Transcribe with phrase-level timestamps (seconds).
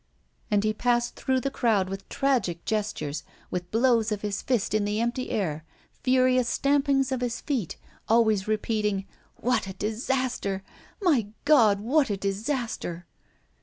[0.49, 4.83] And he passed through the crowd with tragic gestures, with blows of his fist in
[4.83, 5.63] the empty air,
[6.01, 7.77] furious stampings of his feet,
[8.09, 10.63] always repeating: "What a disaster!
[11.03, 13.05] My God, what a disaster!"